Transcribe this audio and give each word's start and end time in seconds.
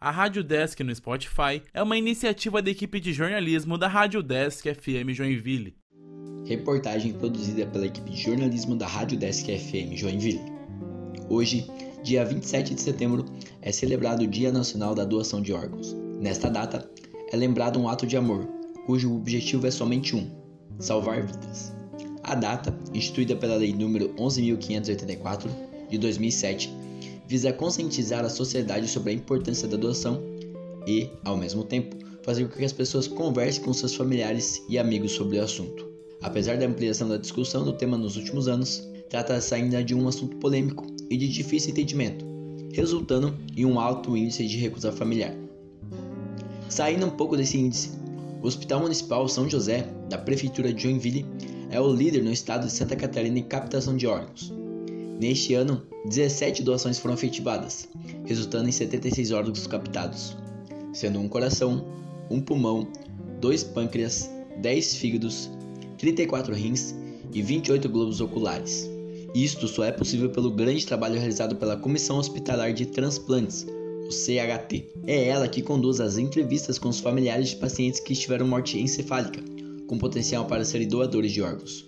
A 0.00 0.12
Rádio 0.12 0.44
Desk 0.44 0.78
no 0.84 0.94
Spotify 0.94 1.60
é 1.74 1.82
uma 1.82 1.98
iniciativa 1.98 2.62
da 2.62 2.70
equipe 2.70 3.00
de 3.00 3.12
jornalismo 3.12 3.76
da 3.76 3.88
Rádio 3.88 4.22
Desk 4.22 4.72
FM 4.72 5.10
Joinville. 5.10 5.74
Reportagem 6.46 7.14
produzida 7.14 7.66
pela 7.66 7.86
equipe 7.86 8.08
de 8.12 8.22
jornalismo 8.22 8.76
da 8.76 8.86
Rádio 8.86 9.18
Desk 9.18 9.44
FM 9.44 9.96
Joinville. 9.96 10.52
Hoje, 11.28 11.66
dia 12.04 12.24
27 12.24 12.76
de 12.76 12.80
setembro, 12.80 13.24
é 13.60 13.72
celebrado 13.72 14.22
o 14.22 14.28
Dia 14.28 14.52
Nacional 14.52 14.94
da 14.94 15.04
Doação 15.04 15.42
de 15.42 15.52
Órgãos. 15.52 15.92
Nesta 16.20 16.48
data, 16.48 16.88
é 17.32 17.36
lembrado 17.36 17.80
um 17.80 17.88
ato 17.88 18.06
de 18.06 18.16
amor, 18.16 18.46
cujo 18.86 19.12
objetivo 19.12 19.66
é 19.66 19.70
somente 19.72 20.14
um: 20.14 20.30
salvar 20.78 21.26
vidas. 21.26 21.74
A 22.22 22.36
data, 22.36 22.72
instituída 22.94 23.34
pela 23.34 23.56
Lei 23.56 23.72
nº 23.72 24.14
11.584 24.14 25.50
de 25.90 25.98
2007, 25.98 26.72
visa 27.28 27.52
conscientizar 27.52 28.24
a 28.24 28.30
sociedade 28.30 28.88
sobre 28.88 29.12
a 29.12 29.14
importância 29.14 29.68
da 29.68 29.76
doação 29.76 30.22
e, 30.86 31.10
ao 31.22 31.36
mesmo 31.36 31.62
tempo, 31.62 31.94
fazer 32.22 32.48
com 32.48 32.56
que 32.56 32.64
as 32.64 32.72
pessoas 32.72 33.06
conversem 33.06 33.62
com 33.62 33.72
seus 33.72 33.94
familiares 33.94 34.62
e 34.68 34.78
amigos 34.78 35.12
sobre 35.12 35.38
o 35.38 35.44
assunto. 35.44 35.86
Apesar 36.22 36.56
da 36.56 36.66
ampliação 36.66 37.06
da 37.06 37.18
discussão 37.18 37.64
do 37.64 37.74
tema 37.74 37.98
nos 37.98 38.16
últimos 38.16 38.48
anos, 38.48 38.88
trata-se 39.10 39.54
ainda 39.54 39.84
de 39.84 39.94
um 39.94 40.08
assunto 40.08 40.36
polêmico 40.38 40.86
e 41.10 41.16
de 41.16 41.28
difícil 41.28 41.70
entendimento, 41.70 42.24
resultando 42.72 43.36
em 43.54 43.66
um 43.66 43.78
alto 43.78 44.16
índice 44.16 44.46
de 44.46 44.56
recusa 44.56 44.90
familiar. 44.90 45.34
Saindo 46.68 47.06
um 47.06 47.10
pouco 47.10 47.36
desse 47.36 47.58
índice, 47.58 47.90
o 48.42 48.46
Hospital 48.46 48.80
Municipal 48.80 49.28
São 49.28 49.48
José, 49.48 49.86
da 50.08 50.16
Prefeitura 50.16 50.72
de 50.72 50.82
Joinville, 50.82 51.26
é 51.70 51.80
o 51.80 51.92
líder 51.92 52.22
no 52.22 52.32
estado 52.32 52.66
de 52.66 52.72
Santa 52.72 52.96
Catarina 52.96 53.38
em 53.38 53.42
captação 53.42 53.96
de 53.96 54.06
órgãos. 54.06 54.57
Neste 55.20 55.54
ano, 55.54 55.82
17 56.04 56.62
doações 56.62 56.98
foram 56.98 57.14
efetivadas, 57.14 57.88
resultando 58.24 58.68
em 58.68 58.72
76 58.72 59.32
órgãos 59.32 59.66
captados, 59.66 60.36
sendo 60.92 61.18
um 61.18 61.28
coração, 61.28 61.84
um 62.30 62.40
pulmão, 62.40 62.86
dois 63.40 63.64
pâncreas, 63.64 64.30
10 64.58 64.94
fígados, 64.94 65.50
34 65.98 66.54
rins 66.54 66.94
e 67.32 67.42
28 67.42 67.88
globos 67.88 68.20
oculares. 68.20 68.88
Isto 69.34 69.66
só 69.66 69.84
é 69.84 69.90
possível 69.90 70.30
pelo 70.30 70.52
grande 70.52 70.86
trabalho 70.86 71.18
realizado 71.18 71.56
pela 71.56 71.76
Comissão 71.76 72.18
Hospitalar 72.18 72.72
de 72.72 72.86
Transplantes, 72.86 73.66
o 74.06 74.12
CHT. 74.12 74.88
É 75.06 75.28
ela 75.28 75.48
que 75.48 75.62
conduz 75.62 76.00
as 76.00 76.16
entrevistas 76.16 76.78
com 76.78 76.88
os 76.88 77.00
familiares 77.00 77.50
de 77.50 77.56
pacientes 77.56 77.98
que 78.00 78.14
tiveram 78.14 78.46
morte 78.46 78.78
encefálica, 78.78 79.42
com 79.88 79.98
potencial 79.98 80.46
para 80.46 80.64
serem 80.64 80.86
doadores 80.86 81.32
de 81.32 81.42
órgãos. 81.42 81.84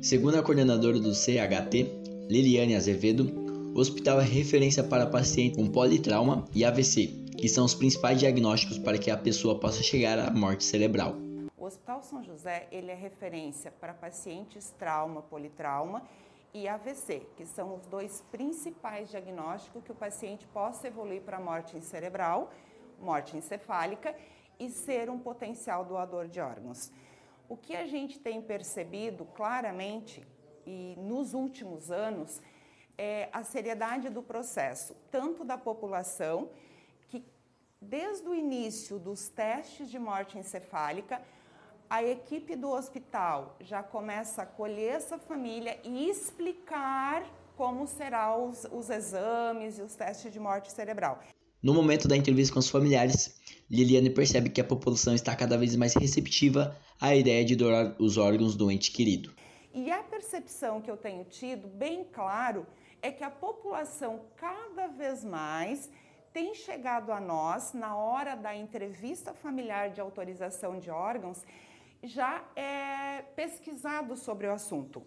Segundo 0.00 0.36
a 0.36 0.42
coordenadora 0.42 0.98
do 0.98 1.14
CHT, 1.14 2.03
Liliane 2.28 2.74
Azevedo, 2.74 3.26
o 3.74 3.78
hospital 3.78 4.18
é 4.18 4.24
referência 4.24 4.82
para 4.82 5.06
pacientes 5.06 5.58
com 5.58 5.70
politrauma 5.70 6.46
e 6.54 6.64
AVC, 6.64 7.08
que 7.36 7.46
são 7.48 7.66
os 7.66 7.74
principais 7.74 8.18
diagnósticos 8.18 8.78
para 8.78 8.96
que 8.96 9.10
a 9.10 9.16
pessoa 9.16 9.60
possa 9.60 9.82
chegar 9.82 10.18
à 10.18 10.30
morte 10.30 10.64
cerebral. 10.64 11.16
O 11.56 11.66
Hospital 11.66 12.02
São 12.02 12.24
José 12.24 12.66
ele 12.72 12.90
é 12.90 12.94
referência 12.94 13.70
para 13.70 13.92
pacientes 13.92 14.72
trauma, 14.78 15.20
politrauma 15.20 16.02
e 16.54 16.66
AVC, 16.66 17.26
que 17.36 17.44
são 17.44 17.74
os 17.74 17.86
dois 17.86 18.22
principais 18.32 19.10
diagnósticos 19.10 19.84
que 19.84 19.92
o 19.92 19.94
paciente 19.94 20.46
possa 20.46 20.88
evoluir 20.88 21.20
para 21.20 21.38
morte 21.38 21.78
cerebral, 21.82 22.50
morte 22.98 23.36
encefálica 23.36 24.16
e 24.58 24.70
ser 24.70 25.10
um 25.10 25.18
potencial 25.18 25.84
doador 25.84 26.28
de 26.28 26.40
órgãos. 26.40 26.90
O 27.50 27.56
que 27.56 27.76
a 27.76 27.86
gente 27.86 28.18
tem 28.18 28.40
percebido 28.40 29.26
claramente 29.26 30.22
e 30.66 30.94
nos 30.98 31.34
últimos 31.34 31.90
anos 31.90 32.40
é 32.96 33.28
a 33.32 33.42
seriedade 33.42 34.08
do 34.08 34.22
processo, 34.22 34.94
tanto 35.10 35.44
da 35.44 35.58
população, 35.58 36.50
que 37.08 37.24
desde 37.80 38.28
o 38.28 38.34
início 38.34 38.98
dos 38.98 39.28
testes 39.28 39.90
de 39.90 39.98
morte 39.98 40.38
encefálica, 40.38 41.20
a 41.88 42.02
equipe 42.02 42.56
do 42.56 42.70
hospital 42.70 43.56
já 43.60 43.82
começa 43.82 44.42
a 44.42 44.44
acolher 44.44 44.94
essa 44.94 45.18
família 45.18 45.78
e 45.84 46.08
explicar 46.08 47.24
como 47.56 47.86
serão 47.86 48.48
os, 48.48 48.66
os 48.72 48.90
exames 48.90 49.78
e 49.78 49.82
os 49.82 49.94
testes 49.94 50.32
de 50.32 50.40
morte 50.40 50.72
cerebral. 50.72 51.20
No 51.62 51.72
momento 51.72 52.06
da 52.06 52.16
entrevista 52.16 52.52
com 52.52 52.58
os 52.58 52.68
familiares, 52.68 53.40
Liliane 53.70 54.10
percebe 54.10 54.50
que 54.50 54.60
a 54.60 54.64
população 54.64 55.14
está 55.14 55.34
cada 55.34 55.56
vez 55.56 55.74
mais 55.76 55.94
receptiva 55.94 56.76
à 57.00 57.14
ideia 57.14 57.44
de 57.44 57.56
doar 57.56 57.96
os 57.98 58.18
órgãos 58.18 58.54
do 58.54 58.70
ente 58.70 58.90
querido. 58.90 59.32
E 59.74 59.90
a 59.90 60.04
percepção 60.04 60.80
que 60.80 60.88
eu 60.88 60.96
tenho 60.96 61.24
tido, 61.24 61.66
bem 61.66 62.04
claro, 62.04 62.64
é 63.02 63.10
que 63.10 63.24
a 63.24 63.30
população 63.30 64.20
cada 64.36 64.86
vez 64.86 65.24
mais 65.24 65.90
tem 66.32 66.54
chegado 66.54 67.10
a 67.10 67.20
nós 67.20 67.72
na 67.72 67.96
hora 67.96 68.36
da 68.36 68.54
entrevista 68.54 69.34
familiar 69.34 69.90
de 69.90 70.00
autorização 70.00 70.78
de 70.78 70.90
órgãos, 70.90 71.44
já 72.04 72.44
é 72.54 73.22
pesquisado 73.34 74.16
sobre 74.16 74.46
o 74.46 74.52
assunto. 74.52 75.02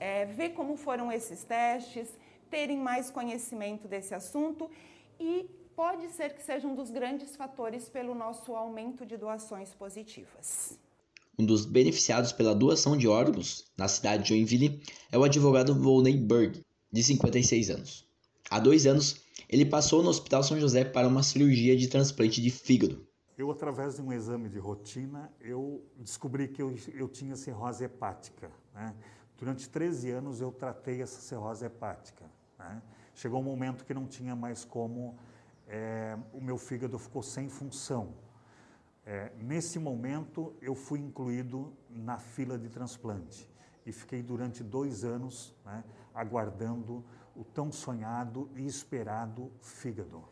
É, 0.00 0.24
ver 0.24 0.50
como 0.50 0.74
foram 0.76 1.12
esses 1.12 1.44
testes, 1.44 2.08
terem 2.48 2.78
mais 2.78 3.10
conhecimento 3.10 3.86
desse 3.86 4.14
assunto 4.14 4.70
e 5.20 5.50
pode 5.76 6.08
ser 6.08 6.34
que 6.34 6.42
seja 6.42 6.66
um 6.66 6.74
dos 6.74 6.90
grandes 6.90 7.36
fatores 7.36 7.90
pelo 7.90 8.14
nosso 8.14 8.56
aumento 8.56 9.04
de 9.04 9.18
doações 9.18 9.74
positivas. 9.74 10.78
Um 11.40 11.46
dos 11.46 11.64
beneficiados 11.64 12.32
pela 12.32 12.52
doação 12.52 12.96
de 12.96 13.06
órgãos 13.06 13.64
na 13.76 13.86
cidade 13.86 14.24
de 14.24 14.30
Joinville 14.30 14.82
é 15.12 15.16
o 15.16 15.22
advogado 15.22 15.72
Volney 15.72 16.16
Berg, 16.16 16.66
de 16.90 17.00
56 17.00 17.70
anos. 17.70 18.08
Há 18.50 18.58
dois 18.58 18.86
anos, 18.86 19.22
ele 19.48 19.64
passou 19.64 20.02
no 20.02 20.08
Hospital 20.08 20.42
São 20.42 20.58
José 20.58 20.84
para 20.84 21.06
uma 21.06 21.22
cirurgia 21.22 21.76
de 21.76 21.86
transplante 21.86 22.42
de 22.42 22.50
fígado. 22.50 23.06
Eu, 23.36 23.52
através 23.52 23.94
de 23.94 24.02
um 24.02 24.12
exame 24.12 24.48
de 24.48 24.58
rotina, 24.58 25.32
eu 25.40 25.86
descobri 25.96 26.48
que 26.48 26.60
eu, 26.60 26.74
eu 26.92 27.08
tinha 27.08 27.36
cirrose 27.36 27.84
hepática. 27.84 28.50
Né? 28.74 28.92
Durante 29.38 29.68
13 29.68 30.10
anos 30.10 30.40
eu 30.40 30.50
tratei 30.50 31.00
essa 31.00 31.20
cirrose 31.20 31.64
hepática. 31.64 32.24
Né? 32.58 32.82
Chegou 33.14 33.38
um 33.38 33.44
momento 33.44 33.84
que 33.84 33.94
não 33.94 34.08
tinha 34.08 34.34
mais 34.34 34.64
como, 34.64 35.16
é, 35.68 36.18
o 36.32 36.40
meu 36.40 36.58
fígado 36.58 36.98
ficou 36.98 37.22
sem 37.22 37.48
função. 37.48 38.12
É, 39.10 39.32
nesse 39.40 39.78
momento, 39.78 40.54
eu 40.60 40.74
fui 40.74 41.00
incluído 41.00 41.72
na 41.88 42.18
fila 42.18 42.58
de 42.58 42.68
transplante 42.68 43.50
e 43.86 43.90
fiquei 43.90 44.22
durante 44.22 44.62
dois 44.62 45.02
anos 45.02 45.56
né, 45.64 45.82
aguardando 46.14 47.02
o 47.34 47.42
tão 47.42 47.72
sonhado 47.72 48.50
e 48.54 48.66
esperado 48.66 49.50
fígado. 49.62 50.22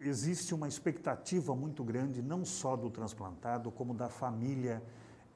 Existe 0.00 0.54
uma 0.54 0.66
expectativa 0.66 1.54
muito 1.54 1.84
grande, 1.84 2.22
não 2.22 2.46
só 2.46 2.76
do 2.76 2.88
transplantado, 2.88 3.70
como 3.70 3.92
da 3.92 4.08
família, 4.08 4.82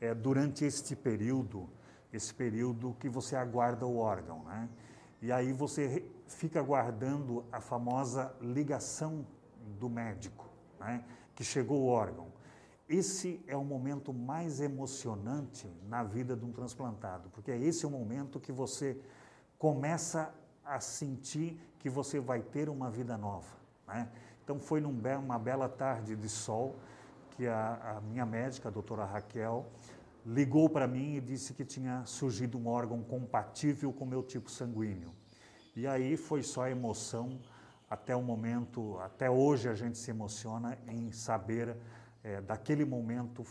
é, 0.00 0.14
durante 0.14 0.64
este 0.64 0.96
período, 0.96 1.68
esse 2.10 2.32
período 2.32 2.96
que 2.98 3.10
você 3.10 3.36
aguarda 3.36 3.84
o 3.84 3.98
órgão. 3.98 4.42
Né? 4.44 4.66
E 5.20 5.30
aí 5.30 5.52
você 5.52 6.10
fica 6.26 6.58
aguardando 6.58 7.44
a 7.52 7.60
famosa 7.60 8.34
ligação 8.40 9.26
do 9.78 9.90
médico, 9.90 10.48
né? 10.80 11.04
que 11.34 11.44
chegou 11.44 11.82
o 11.82 11.88
órgão. 11.88 12.34
Esse 12.88 13.42
é 13.48 13.56
o 13.56 13.64
momento 13.64 14.12
mais 14.12 14.60
emocionante 14.60 15.68
na 15.88 16.04
vida 16.04 16.36
de 16.36 16.44
um 16.44 16.52
transplantado, 16.52 17.28
porque 17.30 17.50
é 17.50 17.58
esse 17.58 17.84
o 17.84 17.90
momento 17.90 18.38
que 18.38 18.52
você 18.52 19.00
começa 19.58 20.32
a 20.64 20.78
sentir 20.78 21.60
que 21.78 21.90
você 21.90 22.20
vai 22.20 22.42
ter 22.42 22.68
uma 22.68 22.90
vida 22.90 23.16
nova. 23.16 23.56
Né? 23.88 24.08
Então 24.44 24.60
foi 24.60 24.80
numa 24.80 25.38
bela 25.38 25.68
tarde 25.68 26.14
de 26.14 26.28
sol 26.28 26.76
que 27.30 27.46
a, 27.46 27.96
a 27.96 28.00
minha 28.00 28.24
médica, 28.24 28.68
a 28.68 28.70
doutora 28.72 29.04
Raquel, 29.04 29.66
ligou 30.24 30.68
para 30.68 30.86
mim 30.86 31.16
e 31.16 31.20
disse 31.20 31.54
que 31.54 31.64
tinha 31.64 32.04
surgido 32.04 32.56
um 32.56 32.68
órgão 32.68 33.02
compatível 33.02 33.92
com 33.92 34.04
o 34.04 34.08
meu 34.08 34.22
tipo 34.22 34.50
sanguíneo. 34.50 35.12
E 35.74 35.86
aí 35.86 36.16
foi 36.16 36.42
só 36.42 36.68
emoção 36.68 37.38
até 37.88 38.16
o 38.16 38.22
momento, 38.22 38.98
até 38.98 39.30
hoje 39.30 39.68
a 39.68 39.74
gente 39.74 39.98
se 39.98 40.10
emociona 40.10 40.78
em 40.88 41.12
saber 41.12 41.76
é, 42.26 42.40
daquele 42.40 42.84
momento 42.84 43.44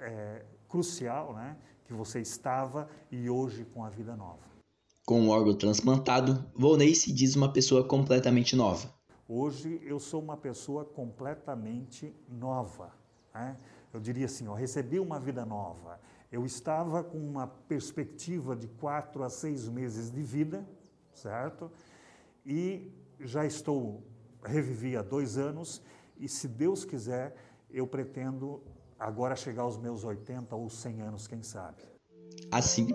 é, 0.00 0.44
crucial 0.68 1.32
né, 1.32 1.56
que 1.86 1.94
você 1.94 2.20
estava 2.20 2.90
e 3.08 3.30
hoje 3.30 3.64
com 3.64 3.84
a 3.84 3.88
vida 3.88 4.16
nova. 4.16 4.42
Com 5.06 5.26
o 5.26 5.30
órgão 5.30 5.54
transplantado, 5.54 6.44
Volney 6.56 6.94
se 6.94 7.12
diz 7.12 7.36
uma 7.36 7.52
pessoa 7.52 7.84
completamente 7.84 8.56
nova. 8.56 8.92
Hoje 9.28 9.80
eu 9.84 10.00
sou 10.00 10.20
uma 10.20 10.36
pessoa 10.36 10.84
completamente 10.84 12.12
nova. 12.28 12.92
Né? 13.32 13.56
Eu 13.92 14.00
diria 14.00 14.26
assim, 14.26 14.46
eu 14.46 14.54
recebi 14.54 14.98
uma 14.98 15.20
vida 15.20 15.46
nova. 15.46 16.00
Eu 16.32 16.44
estava 16.44 17.04
com 17.04 17.16
uma 17.16 17.46
perspectiva 17.46 18.56
de 18.56 18.66
quatro 18.66 19.22
a 19.22 19.30
seis 19.30 19.68
meses 19.68 20.10
de 20.10 20.20
vida, 20.20 20.68
certo? 21.14 21.70
E 22.44 22.92
já 23.20 23.46
estou, 23.46 24.02
revivi 24.44 24.96
há 24.96 25.00
dois 25.02 25.38
anos, 25.38 25.80
e 26.18 26.28
se 26.28 26.46
Deus 26.48 26.84
quiser, 26.84 27.34
eu 27.70 27.86
pretendo 27.86 28.60
agora 28.98 29.36
chegar 29.36 29.62
aos 29.62 29.78
meus 29.78 30.04
80 30.04 30.54
ou 30.56 30.68
100 30.68 31.02
anos, 31.02 31.26
quem 31.26 31.42
sabe. 31.42 31.82
Assim, 32.50 32.88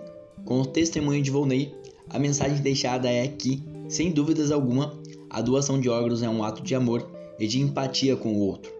com 0.44 0.60
o 0.60 0.66
testemunho 0.66 1.22
de 1.22 1.30
Volney, 1.30 1.74
a 2.10 2.18
mensagem 2.18 2.60
deixada 2.60 3.10
é 3.10 3.26
que, 3.28 3.62
sem 3.88 4.12
dúvidas 4.12 4.50
alguma, 4.50 4.98
a 5.30 5.40
doação 5.40 5.80
de 5.80 5.88
órgãos 5.88 6.22
é 6.22 6.28
um 6.28 6.44
ato 6.44 6.62
de 6.62 6.74
amor 6.74 7.08
e 7.38 7.46
de 7.46 7.60
empatia 7.60 8.16
com 8.16 8.34
o 8.34 8.40
outro. 8.40 8.72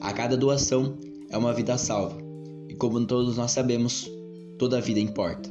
A 0.00 0.12
cada 0.12 0.36
doação 0.36 0.96
é 1.28 1.36
uma 1.36 1.52
vida 1.52 1.76
salva, 1.76 2.16
e 2.68 2.74
como 2.74 3.04
todos 3.04 3.36
nós 3.36 3.50
sabemos, 3.52 4.10
toda 4.58 4.80
vida 4.80 5.00
importa. 5.00 5.48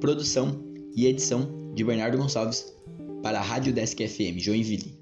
Produção 0.00 0.60
e 0.94 1.06
edição 1.06 1.72
de 1.74 1.82
Bernardo 1.82 2.18
Gonçalves 2.18 2.74
para 3.22 3.38
a 3.38 3.42
Rádio 3.42 3.72
Desk 3.72 3.96
FM 4.06 4.38
Joinville. 4.38 4.95